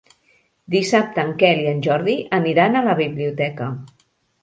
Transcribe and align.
Dissabte 0.75 1.25
en 1.27 1.35
Quel 1.45 1.63
i 1.65 1.69
en 1.73 1.85
Jordi 1.89 2.17
aniran 2.41 2.83
a 2.83 2.87
la 2.91 2.99
biblioteca. 3.05 3.73